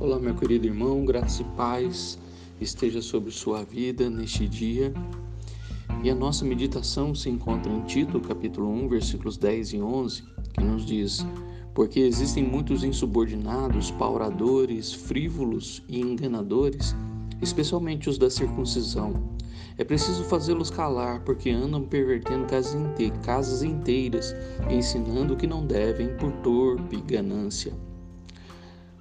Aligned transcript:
Olá, 0.00 0.18
meu 0.18 0.34
querido 0.34 0.66
irmão, 0.66 1.04
graça 1.04 1.42
e 1.42 1.44
paz 1.58 2.18
esteja 2.58 3.02
sobre 3.02 3.30
sua 3.30 3.62
vida 3.62 4.08
neste 4.08 4.48
dia. 4.48 4.94
E 6.02 6.08
a 6.08 6.14
nossa 6.14 6.42
meditação 6.42 7.14
se 7.14 7.28
encontra 7.28 7.70
em 7.70 7.82
Tito, 7.82 8.18
capítulo 8.18 8.70
1, 8.70 8.88
versículos 8.88 9.36
10 9.36 9.74
e 9.74 9.82
11, 9.82 10.24
que 10.54 10.64
nos 10.64 10.86
diz: 10.86 11.26
Porque 11.74 12.00
existem 12.00 12.42
muitos 12.42 12.82
insubordinados, 12.82 13.90
pauradores, 13.90 14.90
frívolos 14.90 15.82
e 15.86 16.00
enganadores, 16.00 16.96
especialmente 17.42 18.08
os 18.08 18.16
da 18.16 18.30
circuncisão. 18.30 19.36
É 19.76 19.84
preciso 19.84 20.24
fazê-los 20.24 20.70
calar, 20.70 21.22
porque 21.24 21.50
andam 21.50 21.82
pervertendo 21.82 22.46
casas 23.22 23.62
inteiras, 23.62 24.34
ensinando 24.70 25.34
o 25.34 25.36
que 25.36 25.46
não 25.46 25.66
devem 25.66 26.16
por 26.16 26.32
torpe 26.40 27.02
ganância. 27.02 27.89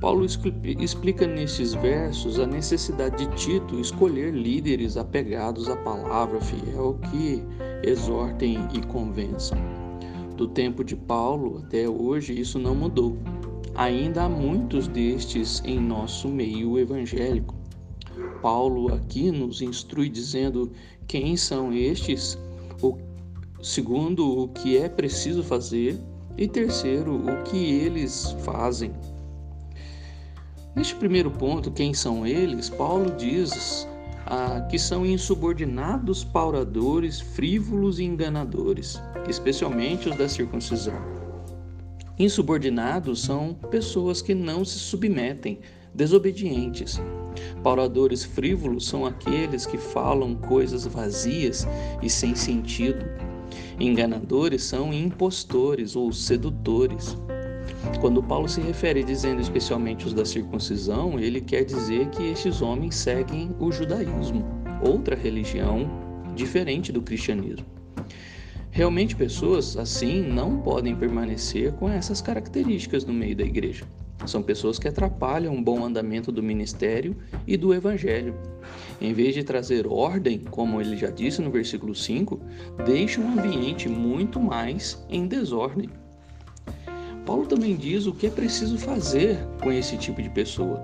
Paulo 0.00 0.24
explica 0.24 1.26
nestes 1.26 1.74
versos 1.74 2.38
a 2.40 2.46
necessidade 2.46 3.26
de 3.26 3.36
Tito 3.36 3.78
escolher 3.78 4.32
líderes 4.32 4.96
apegados 4.96 5.68
à 5.68 5.76
palavra 5.76 6.40
fiel 6.40 6.98
que 7.10 7.42
exortem 7.86 8.66
e 8.72 8.80
convençam. 8.86 9.58
Do 10.38 10.48
tempo 10.48 10.82
de 10.82 10.96
Paulo 10.96 11.58
até 11.58 11.86
hoje 11.86 12.40
isso 12.40 12.58
não 12.58 12.74
mudou. 12.74 13.18
Ainda 13.74 14.24
há 14.24 14.28
muitos 14.28 14.88
destes 14.88 15.62
em 15.66 15.78
nosso 15.78 16.28
meio 16.28 16.78
evangélico. 16.78 17.54
Paulo 18.40 18.94
aqui 18.94 19.30
nos 19.30 19.60
instrui 19.60 20.08
dizendo 20.08 20.72
quem 21.06 21.36
são 21.36 21.74
estes, 21.74 22.38
o, 22.80 22.96
segundo 23.62 24.44
o 24.44 24.48
que 24.48 24.78
é 24.78 24.88
preciso 24.88 25.42
fazer 25.42 26.00
e 26.38 26.48
terceiro 26.48 27.16
o 27.16 27.42
que 27.42 27.58
eles 27.58 28.34
fazem. 28.42 28.92
Neste 30.74 30.94
primeiro 30.94 31.30
ponto, 31.30 31.70
quem 31.70 31.92
são 31.92 32.24
eles? 32.26 32.70
Paulo 32.70 33.10
diz 33.16 33.88
ah, 34.26 34.60
que 34.70 34.78
são 34.78 35.04
insubordinados, 35.04 36.22
pauradores, 36.22 37.20
frívolos 37.20 37.98
e 37.98 38.04
enganadores, 38.04 39.02
especialmente 39.28 40.08
os 40.08 40.16
da 40.16 40.28
circuncisão. 40.28 40.94
Insubordinados 42.16 43.22
são 43.22 43.54
pessoas 43.70 44.22
que 44.22 44.34
não 44.34 44.64
se 44.64 44.78
submetem, 44.78 45.58
desobedientes. 45.92 47.00
Pauradores 47.62 48.22
frívolos 48.22 48.86
são 48.86 49.04
aqueles 49.04 49.66
que 49.66 49.78
falam 49.78 50.36
coisas 50.36 50.86
vazias 50.86 51.66
e 52.00 52.08
sem 52.08 52.36
sentido. 52.36 53.04
Enganadores 53.78 54.62
são 54.62 54.92
impostores 54.92 55.96
ou 55.96 56.12
sedutores. 56.12 57.16
Quando 58.00 58.22
Paulo 58.22 58.48
se 58.48 58.60
refere 58.60 59.02
dizendo 59.02 59.40
especialmente 59.40 60.06
os 60.06 60.14
da 60.14 60.24
circuncisão, 60.24 61.18
ele 61.18 61.40
quer 61.40 61.64
dizer 61.64 62.08
que 62.10 62.30
estes 62.30 62.62
homens 62.62 62.94
seguem 62.94 63.54
o 63.58 63.70
judaísmo, 63.70 64.44
outra 64.82 65.14
religião 65.14 65.90
diferente 66.34 66.92
do 66.92 67.02
cristianismo. 67.02 67.66
Realmente, 68.70 69.16
pessoas 69.16 69.76
assim 69.76 70.22
não 70.22 70.58
podem 70.58 70.94
permanecer 70.94 71.72
com 71.72 71.88
essas 71.88 72.22
características 72.22 73.04
no 73.04 73.12
meio 73.12 73.34
da 73.34 73.44
igreja. 73.44 73.84
São 74.26 74.42
pessoas 74.42 74.78
que 74.78 74.86
atrapalham 74.86 75.56
o 75.56 75.62
bom 75.62 75.84
andamento 75.84 76.30
do 76.30 76.42
ministério 76.42 77.16
e 77.46 77.56
do 77.56 77.74
evangelho. 77.74 78.34
Em 79.00 79.12
vez 79.12 79.34
de 79.34 79.42
trazer 79.42 79.86
ordem, 79.86 80.38
como 80.50 80.80
ele 80.80 80.96
já 80.96 81.10
disse 81.10 81.40
no 81.40 81.50
versículo 81.50 81.94
5, 81.94 82.38
deixam 82.84 83.24
um 83.24 83.32
ambiente 83.32 83.88
muito 83.88 84.38
mais 84.38 85.04
em 85.08 85.26
desordem. 85.26 85.88
Paulo 87.26 87.46
também 87.46 87.76
diz 87.76 88.06
o 88.06 88.12
que 88.12 88.26
é 88.26 88.30
preciso 88.30 88.78
fazer 88.78 89.38
com 89.62 89.70
esse 89.72 89.96
tipo 89.96 90.22
de 90.22 90.30
pessoa. 90.30 90.82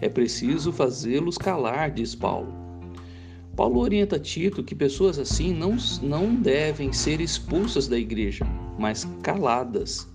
É 0.00 0.08
preciso 0.08 0.72
fazê-los 0.72 1.36
calar, 1.36 1.90
diz 1.90 2.14
Paulo. 2.14 2.52
Paulo 3.56 3.80
orienta 3.80 4.18
Tito 4.18 4.62
que 4.62 4.74
pessoas 4.74 5.18
assim 5.18 5.52
não, 5.52 5.76
não 6.02 6.34
devem 6.34 6.92
ser 6.92 7.20
expulsas 7.20 7.86
da 7.86 7.98
igreja, 7.98 8.46
mas 8.78 9.06
caladas. 9.22 10.08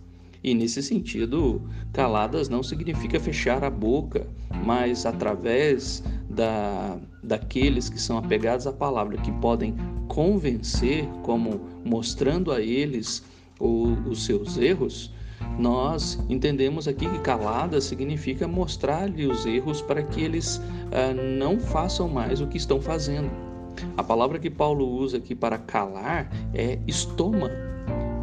E 0.43 0.53
nesse 0.53 0.81
sentido, 0.81 1.61
caladas 1.91 2.49
não 2.49 2.61
significa 2.61 3.19
fechar 3.19 3.63
a 3.63 3.69
boca, 3.69 4.27
mas 4.63 5.05
através 5.05 6.03
da, 6.29 6.99
daqueles 7.23 7.89
que 7.89 7.99
são 7.99 8.17
apegados 8.17 8.67
à 8.67 8.73
palavra, 8.73 9.17
que 9.17 9.31
podem 9.33 9.75
convencer, 10.07 11.05
como 11.23 11.61
mostrando 11.83 12.51
a 12.51 12.61
eles 12.61 13.23
o, 13.59 13.93
os 14.07 14.25
seus 14.25 14.57
erros, 14.57 15.11
nós 15.57 16.19
entendemos 16.29 16.87
aqui 16.87 17.09
que 17.09 17.19
calada 17.19 17.79
significa 17.79 18.47
mostrar-lhe 18.47 19.25
os 19.25 19.45
erros 19.45 19.81
para 19.81 20.03
que 20.03 20.21
eles 20.21 20.61
ah, 20.91 21.13
não 21.13 21.59
façam 21.59 22.07
mais 22.09 22.41
o 22.41 22.47
que 22.47 22.57
estão 22.57 22.81
fazendo. 22.81 23.29
A 23.97 24.03
palavra 24.03 24.39
que 24.39 24.49
Paulo 24.49 24.87
usa 24.87 25.17
aqui 25.17 25.35
para 25.35 25.57
calar 25.57 26.29
é 26.53 26.79
estoma, 26.87 27.49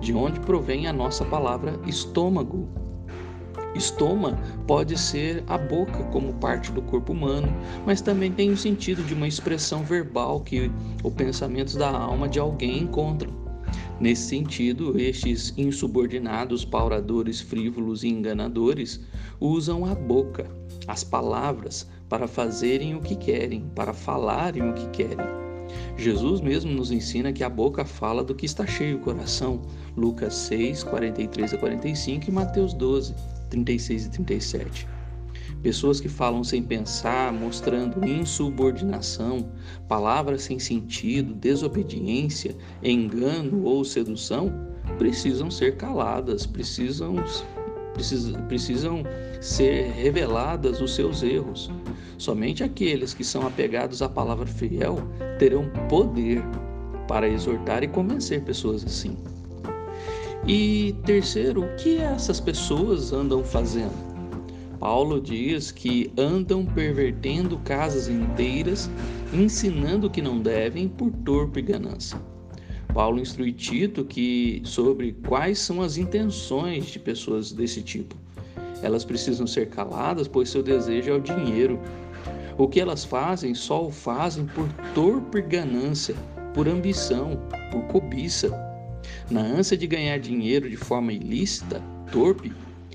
de 0.01 0.13
onde 0.15 0.41
provém 0.41 0.87
a 0.87 0.93
nossa 0.93 1.25
palavra 1.25 1.79
estômago. 1.87 2.69
Estoma 3.75 4.39
pode 4.67 4.99
ser 4.99 5.43
a 5.47 5.57
boca 5.57 6.05
como 6.05 6.35
parte 6.35 6.71
do 6.73 6.83
corpo 6.83 7.13
humano, 7.13 7.49
mas 7.87 8.03
também 8.03 8.31
tem 8.31 8.51
o 8.51 8.57
sentido 8.57 9.03
de 9.03 9.15
uma 9.15 9.27
expressão 9.27 9.83
verbal 9.83 10.41
que 10.41 10.71
os 11.03 11.13
pensamentos 11.15 11.75
da 11.75 11.91
alma 11.91 12.29
de 12.29 12.39
alguém 12.39 12.83
encontram. 12.83 13.42
Nesse 14.03 14.23
sentido, 14.23 14.99
estes 14.99 15.55
insubordinados, 15.57 16.65
pauradores, 16.65 17.41
frívolos 17.41 18.03
e 18.03 18.09
enganadores 18.09 19.01
usam 19.41 19.85
a 19.85 19.95
boca, 19.95 20.51
as 20.89 21.05
palavras, 21.05 21.87
para 22.09 22.27
fazerem 22.27 22.97
o 22.97 23.01
que 23.01 23.15
querem, 23.15 23.61
para 23.77 23.93
falarem 23.93 24.69
o 24.69 24.75
que 24.75 24.89
querem. 24.89 25.25
Jesus 25.97 26.41
mesmo 26.41 26.73
nos 26.73 26.91
ensina 26.91 27.33
que 27.33 27.45
a 27.45 27.49
boca 27.49 27.85
fala 27.85 28.25
do 28.25 28.35
que 28.35 28.45
está 28.45 28.67
cheio 28.67 28.97
o 28.97 29.01
coração. 29.01 29.63
Lucas 29.97 30.35
6, 30.35 30.83
43 30.83 31.55
a 31.55 31.59
45 31.59 32.29
e 32.29 32.33
Mateus 32.33 32.75
12, 32.75 33.15
36 33.51 34.07
e 34.07 34.11
37. 34.11 34.92
Pessoas 35.63 36.01
que 36.01 36.09
falam 36.09 36.43
sem 36.43 36.61
pensar, 36.61 37.33
mostrando 37.33 38.05
insubordinação, 38.05 39.49
palavras 39.87 40.43
sem 40.43 40.59
sentido, 40.59 41.35
desobediência, 41.35 42.57
engano 42.83 43.65
ou 43.65 43.85
sedução, 43.85 44.53
precisam 44.99 45.51
ser 45.53 45.77
caladas, 45.77 46.45
precisam, 46.45 47.15
precisam, 48.49 49.05
ser 49.41 49.93
reveladas 49.93 50.81
os 50.81 50.97
seus 50.97 51.23
erros. 51.23 51.71
Somente 52.19 52.65
aqueles 52.65 53.15
que 53.15 53.23
são 53.23 53.47
apegados 53.47 54.03
à 54.03 54.09
palavra 54.09 54.47
fiel 54.47 54.97
terão 55.39 55.69
poder 55.89 56.43
para 57.07 57.29
exortar 57.29 57.85
e 57.85 57.89
convencer 57.89 58.43
pessoas 58.43 58.85
assim. 58.85 59.17
E 60.45 60.97
terceiro, 61.05 61.63
o 61.63 61.77
que 61.77 61.99
essas 61.99 62.41
pessoas 62.41 63.13
andam 63.13 63.45
fazendo? 63.45 64.12
Paulo 64.83 65.21
diz 65.21 65.71
que 65.71 66.13
andam 66.19 66.67
pervertendo 66.67 67.57
casas 67.59 68.09
inteiras, 68.09 68.91
ensinando 69.33 70.11
que 70.11 70.21
não 70.21 70.41
devem 70.41 70.89
por 70.89 71.13
torpe 71.25 71.63
ganância. 71.63 72.21
Paulo 72.93 73.21
instrui 73.21 73.53
Tito 73.53 74.05
que 74.05 74.61
sobre 74.65 75.13
quais 75.29 75.61
são 75.61 75.83
as 75.83 75.99
intenções 75.99 76.87
de 76.87 76.99
pessoas 76.99 77.53
desse 77.53 77.81
tipo. 77.81 78.17
Elas 78.83 79.05
precisam 79.05 79.47
ser 79.47 79.69
caladas, 79.69 80.27
pois 80.27 80.49
seu 80.49 80.65
desejo 80.65 81.11
é 81.11 81.15
o 81.15 81.21
dinheiro. 81.21 81.79
O 82.59 82.67
que 82.67 82.81
elas 82.81 83.05
fazem 83.05 83.55
só 83.55 83.87
o 83.87 83.91
fazem 83.93 84.47
por 84.47 84.67
torpe 84.97 85.43
ganância, 85.43 86.17
por 86.55 86.69
ambição, 86.69 87.39
por 87.71 87.83
cobiça. 87.83 88.51
Na 89.31 89.43
ânsia 89.43 89.77
de 89.77 89.87
ganhar 89.87 90.19
dinheiro 90.19 90.69
de 90.69 90.77
forma 90.77 91.13
ilícita, 91.13 91.81
torpe, 92.11 92.53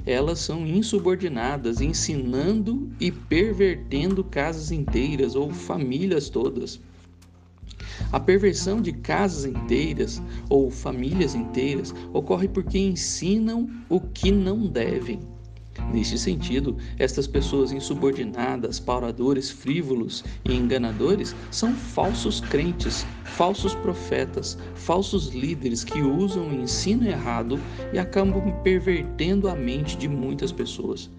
elas 0.07 0.39
são 0.39 0.65
insubordinadas, 0.65 1.81
ensinando 1.81 2.89
e 2.97 3.11
pervertendo 3.11 4.23
casas 4.23 4.71
inteiras 4.71 5.35
ou 5.35 5.51
famílias 5.51 6.29
todas. 6.29 6.79
A 8.11 8.19
perversão 8.19 8.81
de 8.81 8.93
casas 8.93 9.43
inteiras 9.43 10.21
ou 10.49 10.71
famílias 10.71 11.35
inteiras 11.35 11.93
ocorre 12.13 12.47
porque 12.47 12.79
ensinam 12.79 13.69
o 13.89 13.99
que 13.99 14.31
não 14.31 14.65
devem. 14.65 15.19
Neste 15.93 16.17
sentido, 16.17 16.75
estas 16.99 17.27
pessoas 17.27 17.71
insubordinadas, 17.71 18.77
pauradores, 18.77 19.49
frívolos 19.49 20.23
e 20.43 20.53
enganadores 20.53 21.33
são 21.49 21.73
falsos 21.73 22.41
crentes, 22.41 23.05
falsos 23.23 23.73
profetas, 23.73 24.57
falsos 24.75 25.29
líderes 25.29 25.85
que 25.85 26.01
usam 26.01 26.49
o 26.49 26.53
ensino 26.53 27.07
errado 27.07 27.57
e 27.93 27.99
acabam 27.99 28.51
pervertendo 28.63 29.47
a 29.47 29.55
mente 29.55 29.97
de 29.97 30.09
muitas 30.09 30.51
pessoas. 30.51 31.09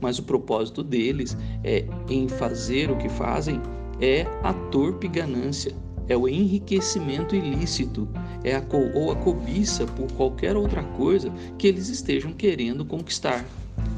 Mas 0.00 0.18
o 0.18 0.22
propósito 0.22 0.82
deles 0.82 1.36
é 1.62 1.86
em 2.08 2.26
fazer 2.26 2.90
o 2.90 2.96
que 2.96 3.10
fazem 3.10 3.60
é 4.00 4.26
a 4.42 4.52
torpe 4.52 5.06
ganância, 5.06 5.74
é 6.08 6.16
o 6.16 6.28
enriquecimento 6.28 7.36
ilícito, 7.36 8.08
é 8.42 8.56
a 8.56 8.62
ou 8.94 9.12
a 9.12 9.16
cobiça 9.16 9.86
por 9.86 10.10
qualquer 10.12 10.56
outra 10.56 10.82
coisa 10.82 11.30
que 11.58 11.66
eles 11.66 11.88
estejam 11.88 12.32
querendo 12.32 12.84
conquistar 12.84 13.44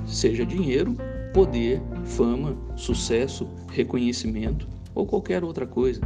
seja 0.06 0.46
dinheiro 0.46 0.96
poder, 1.34 1.82
fama, 2.04 2.56
sucesso, 2.76 3.46
reconhecimento 3.70 4.66
ou 4.94 5.06
qualquer 5.06 5.44
outra 5.44 5.66
coisa. 5.66 6.00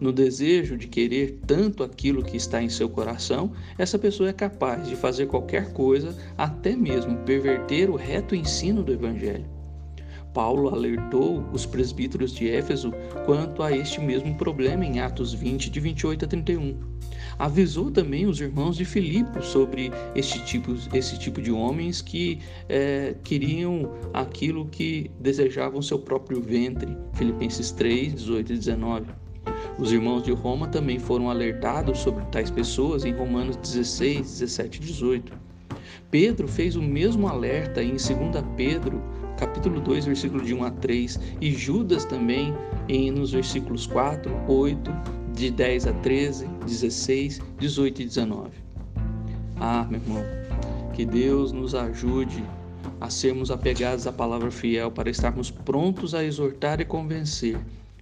No 0.00 0.12
desejo 0.12 0.76
de 0.76 0.88
querer 0.88 1.38
tanto 1.46 1.84
aquilo 1.84 2.24
que 2.24 2.36
está 2.36 2.60
em 2.60 2.68
seu 2.68 2.88
coração, 2.88 3.52
essa 3.78 3.96
pessoa 3.96 4.30
é 4.30 4.32
capaz 4.32 4.88
de 4.88 4.96
fazer 4.96 5.26
qualquer 5.26 5.72
coisa, 5.72 6.16
até 6.36 6.74
mesmo 6.74 7.18
perverter 7.18 7.88
o 7.88 7.94
reto 7.94 8.34
ensino 8.34 8.82
do 8.82 8.92
Evangelho. 8.92 9.61
Paulo 10.32 10.68
alertou 10.68 11.44
os 11.52 11.66
presbíteros 11.66 12.32
de 12.32 12.50
Éfeso 12.50 12.92
quanto 13.26 13.62
a 13.62 13.70
este 13.70 14.00
mesmo 14.00 14.34
problema 14.34 14.84
em 14.84 15.00
Atos 15.00 15.34
20, 15.34 15.70
de 15.70 15.80
28 15.80 16.24
a 16.24 16.28
31. 16.28 16.76
Avisou 17.38 17.90
também 17.90 18.26
os 18.26 18.40
irmãos 18.40 18.76
de 18.76 18.84
Filipe 18.84 19.42
sobre 19.44 19.90
este 20.14 20.44
tipo, 20.44 20.74
esse 20.92 21.18
tipo 21.18 21.40
de 21.40 21.50
homens 21.50 22.00
que 22.00 22.40
é, 22.68 23.14
queriam 23.22 23.90
aquilo 24.12 24.66
que 24.66 25.10
desejavam 25.20 25.82
seu 25.82 25.98
próprio 25.98 26.40
ventre. 26.40 26.96
Filipenses 27.14 27.70
3, 27.72 28.14
18 28.14 28.52
e 28.52 28.58
19. 28.58 29.06
Os 29.78 29.92
irmãos 29.92 30.22
de 30.22 30.32
Roma 30.32 30.68
também 30.68 30.98
foram 30.98 31.30
alertados 31.30 31.98
sobre 31.98 32.24
tais 32.26 32.50
pessoas 32.50 33.04
em 33.04 33.12
Romanos 33.12 33.56
16, 33.56 34.20
17 34.20 34.76
e 34.76 34.80
18. 34.80 35.32
Pedro 36.10 36.46
fez 36.46 36.76
o 36.76 36.82
mesmo 36.82 37.26
alerta 37.26 37.82
em 37.82 37.92
2 37.92 38.08
Pedro 38.56 39.02
capítulo 39.42 39.80
2, 39.80 40.04
versículo 40.04 40.44
de 40.44 40.54
1 40.54 40.64
a 40.64 40.70
3, 40.70 41.18
e 41.40 41.50
Judas 41.50 42.04
também 42.04 42.54
em, 42.88 43.10
nos 43.10 43.32
versículos 43.32 43.88
4, 43.88 44.32
8, 44.46 44.90
de 45.34 45.50
10 45.50 45.88
a 45.88 45.92
13, 45.94 46.46
16, 46.64 47.40
18 47.58 48.02
e 48.02 48.04
19. 48.04 48.50
Ah, 49.58 49.84
meu 49.90 50.00
irmão, 50.00 50.22
que 50.94 51.04
Deus 51.04 51.50
nos 51.50 51.74
ajude 51.74 52.44
a 53.00 53.10
sermos 53.10 53.50
apegados 53.50 54.06
à 54.06 54.12
palavra 54.12 54.50
fiel 54.50 54.92
para 54.92 55.10
estarmos 55.10 55.50
prontos 55.50 56.14
a 56.14 56.22
exortar 56.22 56.80
e 56.80 56.84
convencer, 56.84 57.58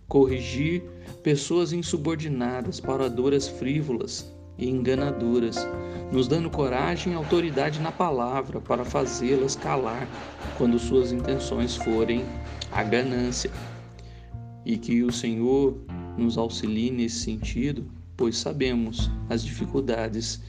corrigir 0.08 0.82
pessoas 1.22 1.72
insubordinadas, 1.72 2.80
paradoras 2.80 3.48
frívolas 3.48 4.30
e 4.60 4.68
enganadoras, 4.68 5.66
nos 6.12 6.28
dando 6.28 6.50
coragem 6.50 7.14
e 7.14 7.16
autoridade 7.16 7.80
na 7.80 7.90
palavra 7.90 8.60
para 8.60 8.84
fazê-las 8.84 9.56
calar 9.56 10.06
quando 10.58 10.78
suas 10.78 11.12
intenções 11.12 11.76
forem 11.76 12.24
a 12.70 12.82
ganância. 12.82 13.50
E 14.64 14.76
que 14.76 15.02
o 15.02 15.10
Senhor 15.10 15.76
nos 16.18 16.36
auxilie 16.36 16.90
nesse 16.90 17.20
sentido, 17.20 17.84
pois 18.16 18.36
sabemos 18.36 19.10
as 19.30 19.42
dificuldades 19.42 20.42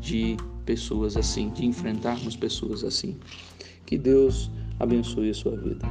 de 0.00 0.36
pessoas 0.64 1.16
assim, 1.16 1.50
de 1.50 1.66
enfrentarmos 1.66 2.36
pessoas 2.36 2.84
assim. 2.84 3.18
Que 3.84 3.98
Deus 3.98 4.50
abençoe 4.78 5.30
a 5.30 5.34
sua 5.34 5.56
vida. 5.56 5.84